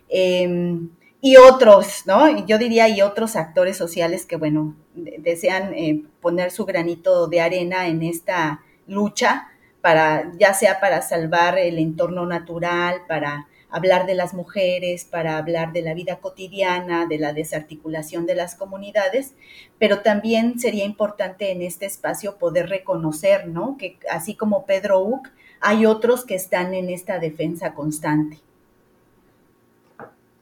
[0.08, 0.78] eh,
[1.20, 2.44] y otros, ¿no?
[2.46, 7.86] Yo diría y otros actores sociales que, bueno, desean eh, poner su granito de arena
[7.86, 9.48] en esta lucha
[9.80, 15.72] para, ya sea para salvar el entorno natural, para hablar de las mujeres, para hablar
[15.72, 19.34] de la vida cotidiana, de la desarticulación de las comunidades,
[19.80, 23.76] pero también sería importante en este espacio poder reconocer, ¿no?
[23.76, 25.28] Que así como Pedro Uc,
[25.60, 28.38] hay otros que están en esta defensa constante.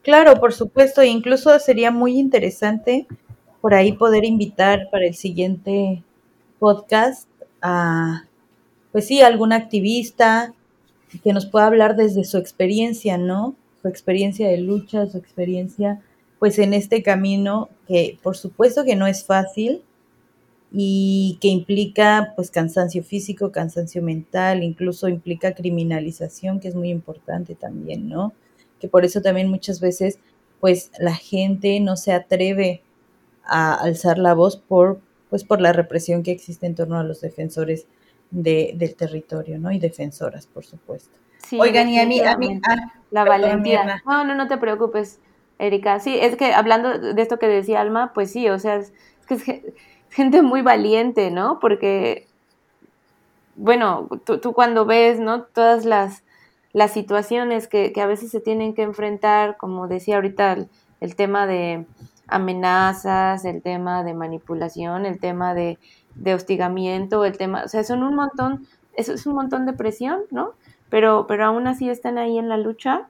[0.03, 3.07] Claro, por supuesto, e incluso sería muy interesante
[3.61, 6.03] por ahí poder invitar para el siguiente
[6.59, 7.27] podcast
[7.63, 8.25] a,
[8.91, 10.53] pues sí, algún activista,
[11.21, 13.55] que nos pueda hablar desde su experiencia, ¿no?
[13.81, 16.01] Su experiencia de lucha, su experiencia
[16.39, 19.81] pues en este camino que por supuesto que no es fácil
[20.73, 27.55] y que implica pues cansancio físico, cansancio mental, incluso implica criminalización, que es muy importante
[27.55, 28.33] también, ¿no?
[28.79, 30.19] Que por eso también muchas veces
[30.59, 32.81] pues la gente no se atreve
[33.45, 34.99] a alzar la voz por,
[35.29, 37.85] pues, por la represión que existe en torno a los defensores
[38.33, 39.71] de, del territorio, ¿no?
[39.71, 41.17] Y defensoras, por supuesto.
[41.57, 44.01] Oigan, y a mí, a mí ah, la valentía.
[44.05, 45.19] No, no, no te preocupes,
[45.59, 45.99] Erika.
[45.99, 48.91] Sí, es que hablando de esto que decía Alma, pues sí, o sea, es,
[49.27, 49.43] que es
[50.09, 51.59] gente muy valiente, ¿no?
[51.59, 52.27] Porque,
[53.55, 55.43] bueno, tú, tú cuando ves, ¿no?
[55.43, 56.23] Todas las,
[56.71, 60.57] las situaciones que, que, a veces se tienen que enfrentar, como decía ahorita
[61.01, 61.85] el tema de
[62.27, 65.77] amenazas, el tema de manipulación, el tema de,
[66.33, 70.53] hostigamiento, el tema, o sea, son un montón, eso es un montón de presión, ¿no?
[70.89, 73.07] Pero, pero aún así están ahí en la lucha.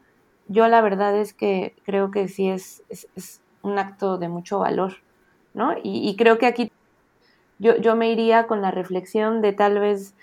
[0.47, 4.95] Yo la verdad es que creo que sí es, es, un acto de mucho valor,
[5.53, 5.73] ¿no?
[5.81, 6.71] Y, creo que aquí
[7.59, 10.15] yo, yo me iría con la reflexión de tal vez,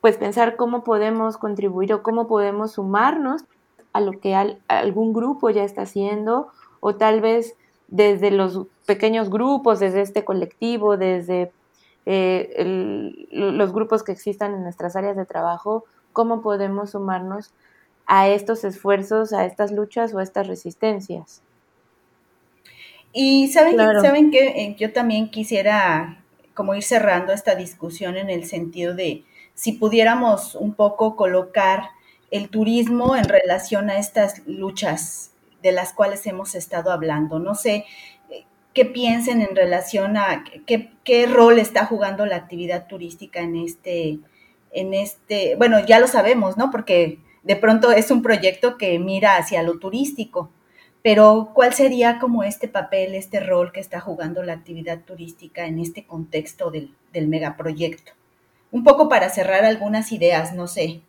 [0.00, 3.44] pues pensar cómo podemos contribuir o cómo podemos sumarnos
[3.92, 4.36] a lo que
[4.68, 6.48] algún grupo ya está haciendo
[6.80, 7.56] o tal vez
[7.92, 11.52] desde los pequeños grupos, desde este colectivo, desde
[12.06, 15.84] eh, los grupos que existan en nuestras áreas de trabajo,
[16.14, 17.52] cómo podemos sumarnos
[18.06, 21.42] a estos esfuerzos, a estas luchas o a estas resistencias.
[23.12, 26.24] Y saben, que, saben que eh, yo también quisiera
[26.54, 29.24] como ir cerrando esta discusión en el sentido de
[29.54, 31.90] si pudiéramos un poco colocar
[32.30, 35.31] el turismo en relación a estas luchas
[35.62, 37.38] de las cuales hemos estado hablando.
[37.38, 37.84] No sé
[38.30, 38.44] eh,
[38.74, 44.18] qué piensen en relación a qué, qué rol está jugando la actividad turística en este,
[44.72, 46.70] en este, bueno, ya lo sabemos, ¿no?
[46.70, 50.50] Porque de pronto es un proyecto que mira hacia lo turístico,
[51.02, 55.80] pero ¿cuál sería como este papel, este rol que está jugando la actividad turística en
[55.80, 58.12] este contexto del, del megaproyecto?
[58.70, 61.02] Un poco para cerrar algunas ideas, no sé.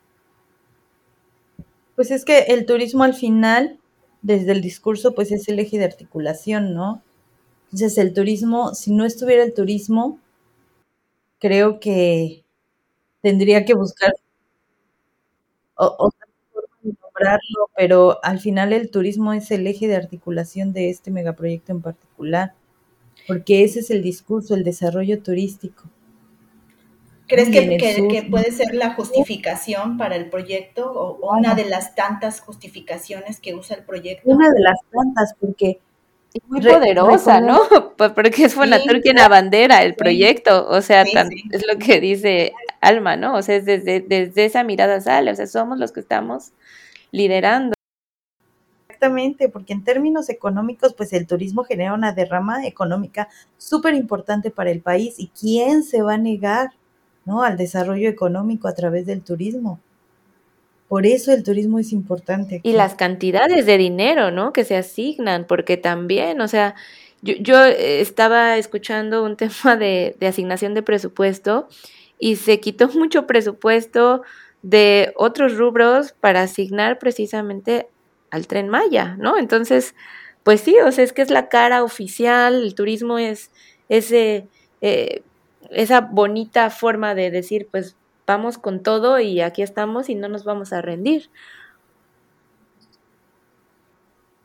[1.95, 3.79] Pues es que el turismo al final
[4.23, 7.03] desde el discurso, pues es el eje de articulación, ¿no?
[7.65, 10.19] Entonces, el turismo, si no estuviera el turismo,
[11.39, 12.43] creo que
[13.21, 14.13] tendría que buscar
[15.75, 20.89] otra forma de lograrlo, pero al final el turismo es el eje de articulación de
[20.89, 22.53] este megaproyecto en particular,
[23.27, 25.83] porque ese es el discurso, el desarrollo turístico.
[27.33, 33.39] ¿Crees que, puede ser la justificación para el proyecto o, una de las tantas justificaciones
[33.39, 34.29] que usa el proyecto?
[34.29, 35.79] Una de las tantas, porque...
[36.31, 37.59] Es muy poderosa, ¿no?
[37.97, 43.15] Pues porque es Fonatur quien abandera el proyecto, o sea, es lo que dice Alma,
[43.15, 43.35] ¿no?
[43.35, 46.51] O sea, es desde, desde esa mirada sale, o sea, somos los que estamos
[47.11, 47.73] liderando.
[48.87, 53.27] Exactamente, porque en términos económicos, pues el turismo genera una derrama económica
[53.57, 56.71] súper importante para el país y ¿quién se va a negar?
[57.25, 57.43] ¿No?
[57.43, 59.79] al desarrollo económico a través del turismo.
[60.87, 62.59] Por eso el turismo es importante.
[62.63, 64.53] Y las cantidades de dinero, ¿no?
[64.53, 66.75] Que se asignan, porque también, o sea,
[67.21, 71.67] yo, estaba escuchando un tema de, de, asignación de presupuesto
[72.19, 74.21] y se quitó mucho presupuesto
[74.61, 77.87] de otros rubros para asignar precisamente
[78.29, 79.37] al tren Maya, ¿no?
[79.37, 79.95] Entonces,
[80.43, 83.51] pues sí, o sea, es que es la cara oficial, el turismo es
[83.89, 84.47] ese...
[84.81, 85.23] Eh,
[85.71, 87.95] esa bonita forma de decir, pues
[88.27, 91.29] vamos con todo y aquí estamos y no nos vamos a rendir.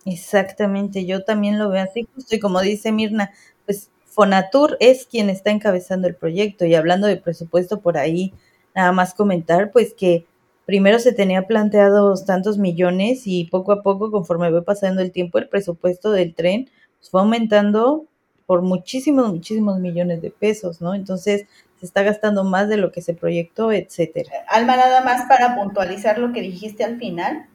[0.06, 3.32] Exactamente, yo también lo veo así, justo y como dice Mirna,
[3.66, 8.32] pues Fonatur es quien está encabezando el proyecto y hablando de presupuesto por ahí,
[8.74, 10.24] nada más comentar pues que
[10.66, 15.38] primero se tenía planteados tantos millones y poco a poco conforme va pasando el tiempo
[15.38, 18.06] el presupuesto del tren pues, fue aumentando
[18.48, 20.94] por muchísimos, muchísimos millones de pesos, ¿no?
[20.94, 21.44] Entonces
[21.78, 24.32] se está gastando más de lo que se proyectó, etcétera.
[24.48, 27.46] Alma, nada más para puntualizar lo que dijiste al final,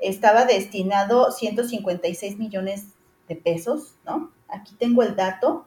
[0.00, 2.86] estaba destinado 156 millones
[3.28, 4.32] de pesos, ¿no?
[4.48, 5.66] Aquí tengo el dato.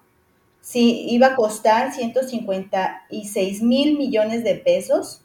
[0.60, 5.22] Sí, iba a costar 156 mil millones de pesos.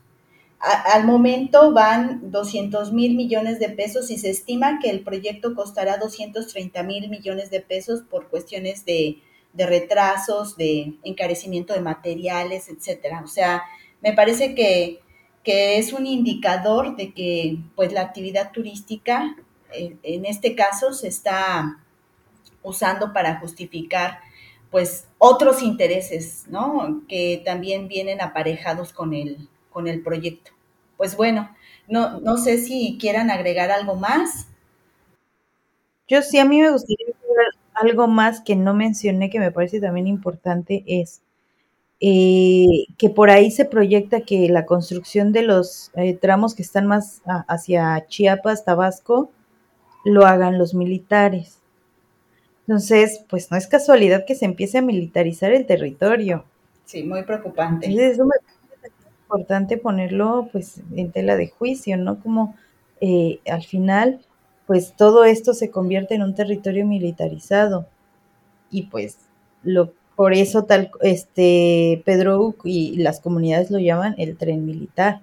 [0.60, 5.96] al momento van 200 mil millones de pesos y se estima que el proyecto costará
[5.96, 9.18] 230 mil millones de pesos por cuestiones de
[9.52, 13.22] de retrasos, de encarecimiento de materiales, etcétera.
[13.24, 13.64] O sea,
[14.00, 15.00] me parece que,
[15.50, 19.34] es un indicador de que pues la actividad turística
[19.72, 21.78] eh, en este caso se está
[22.62, 24.18] usando para justificar
[24.70, 27.02] pues otros intereses, ¿no?
[27.08, 30.50] Que también vienen aparejados con el, con el proyecto.
[30.98, 31.48] Pues bueno,
[31.86, 34.48] no, no sé si quieran agregar algo más.
[36.06, 37.07] Yo sí, a mí me gustaría
[37.80, 41.22] algo más que no mencioné que me parece también importante es
[42.00, 46.86] eh, que por ahí se proyecta que la construcción de los eh, tramos que están
[46.86, 49.30] más hacia Chiapas, Tabasco,
[50.04, 51.58] lo hagan los militares.
[52.68, 56.44] Entonces, pues no es casualidad que se empiece a militarizar el territorio.
[56.84, 57.86] Sí, muy preocupante.
[57.86, 62.20] Entonces, eso me parece importante ponerlo pues en tela de juicio, ¿no?
[62.20, 62.54] Como
[63.00, 64.20] eh, al final,
[64.68, 67.86] pues todo esto se convierte en un territorio militarizado.
[68.70, 69.16] Y pues
[69.62, 75.22] lo por eso tal este Pedro y las comunidades lo llaman el tren militar.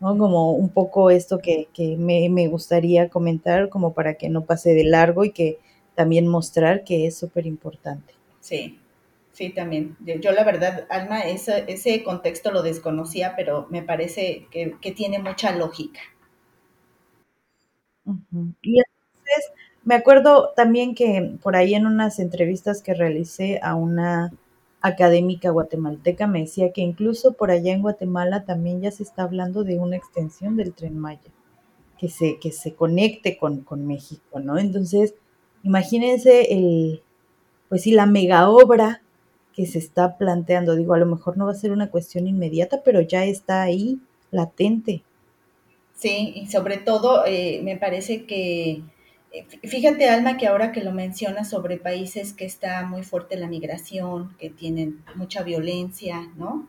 [0.00, 0.16] ¿no?
[0.16, 4.72] Como un poco esto que, que me, me, gustaría comentar, como para que no pase
[4.74, 5.58] de largo y que
[5.94, 8.14] también mostrar que es súper importante.
[8.40, 8.78] Sí,
[9.32, 9.98] sí, también.
[10.00, 15.18] Yo, la verdad, Alma, ese, ese contexto lo desconocía, pero me parece que, que tiene
[15.18, 16.00] mucha lógica.
[18.62, 19.52] Y entonces,
[19.84, 24.32] me acuerdo también que por ahí en unas entrevistas que realicé a una
[24.80, 29.64] académica guatemalteca me decía que incluso por allá en Guatemala también ya se está hablando
[29.64, 31.32] de una extensión del tren Maya,
[31.98, 34.58] que se, que se conecte con, con México, ¿no?
[34.58, 35.14] Entonces,
[35.64, 37.02] imagínense el,
[37.68, 39.02] pues sí, la mega obra
[39.54, 40.76] que se está planteando.
[40.76, 44.00] Digo, a lo mejor no va a ser una cuestión inmediata, pero ya está ahí,
[44.30, 45.02] latente.
[45.96, 48.82] Sí, y sobre todo eh, me parece que,
[49.62, 54.36] fíjate Alma, que ahora que lo mencionas sobre países que está muy fuerte la migración,
[54.38, 56.68] que tienen mucha violencia, ¿no?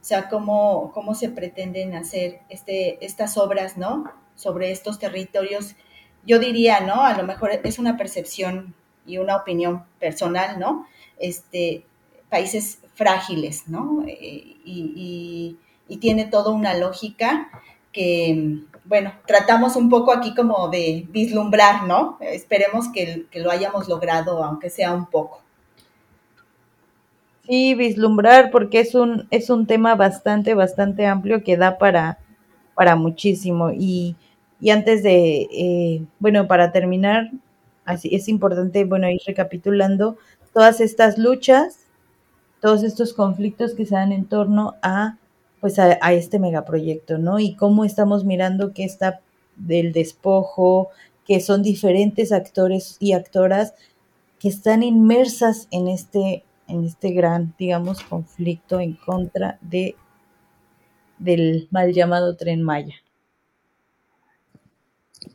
[0.00, 4.10] O sea, cómo, cómo se pretenden hacer este, estas obras, ¿no?
[4.36, 5.76] Sobre estos territorios.
[6.24, 7.04] Yo diría, ¿no?
[7.04, 8.74] A lo mejor es una percepción
[9.06, 10.86] y una opinión personal, ¿no?
[11.18, 11.84] Este,
[12.30, 14.02] países frágiles, ¿no?
[14.08, 15.56] Eh, y, y,
[15.88, 17.50] y tiene toda una lógica
[17.92, 22.18] que, bueno, tratamos un poco aquí como de vislumbrar, ¿no?
[22.20, 25.40] Esperemos que, que, lo hayamos logrado, aunque sea un poco.
[27.46, 32.18] Sí, vislumbrar, porque es un, es un tema bastante, bastante amplio que da para,
[32.74, 33.70] para muchísimo.
[33.72, 34.16] Y,
[34.60, 37.30] y antes de, eh, bueno, para terminar,
[37.84, 40.16] así es importante, bueno, ir recapitulando
[40.54, 41.86] todas estas luchas,
[42.60, 45.16] todos estos conflictos que se dan en torno a
[45.62, 47.38] pues a, este megaproyecto, ¿no?
[47.38, 49.20] Y cómo estamos mirando que está
[49.54, 50.90] del despojo,
[51.24, 53.72] que son diferentes actores y actoras
[54.40, 59.94] que están inmersas en este, en este gran, digamos, conflicto en contra de
[61.20, 62.96] del mal llamado tren Maya.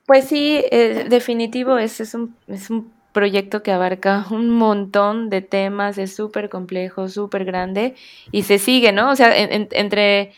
[0.05, 5.41] Pues sí, eh, definitivo, es, es, un, es un proyecto que abarca un montón de
[5.41, 7.95] temas, es súper complejo, súper grande
[8.31, 9.09] y se sigue, ¿no?
[9.09, 10.33] O sea, en, en, entre,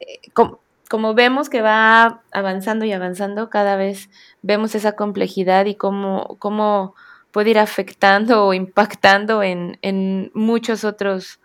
[0.00, 0.56] eh, com,
[0.88, 4.08] como vemos que va avanzando y avanzando, cada vez
[4.40, 6.94] vemos esa complejidad y cómo, cómo
[7.30, 11.40] puede ir afectando o impactando en, en muchos otros,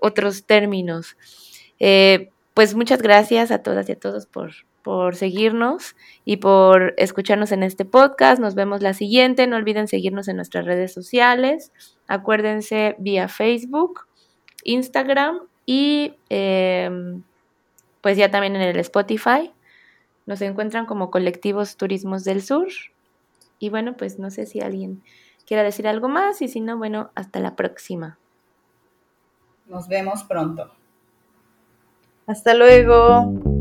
[0.00, 1.16] otros términos.
[1.78, 4.50] Eh, pues muchas gracias a todas y a todos por,
[4.88, 8.40] por seguirnos y por escucharnos en este podcast.
[8.40, 9.46] Nos vemos la siguiente.
[9.46, 11.72] No olviden seguirnos en nuestras redes sociales.
[12.06, 14.06] Acuérdense vía Facebook,
[14.64, 17.20] Instagram y eh,
[18.00, 19.52] pues ya también en el Spotify.
[20.24, 22.68] Nos encuentran como colectivos Turismos del Sur.
[23.58, 25.02] Y bueno, pues no sé si alguien
[25.46, 28.16] quiera decir algo más y si no, bueno, hasta la próxima.
[29.66, 30.72] Nos vemos pronto.
[32.26, 33.57] Hasta luego.